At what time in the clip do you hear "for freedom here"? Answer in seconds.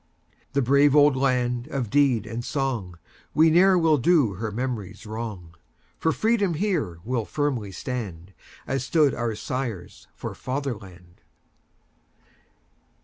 5.99-6.97